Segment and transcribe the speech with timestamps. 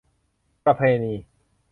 [0.65, 1.13] ประเพณี